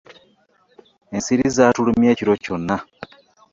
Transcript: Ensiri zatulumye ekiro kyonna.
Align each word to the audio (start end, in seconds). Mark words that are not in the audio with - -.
Ensiri 1.15 1.43
zatulumye 1.55 2.07
ekiro 2.13 2.33
kyonna. 2.43 2.77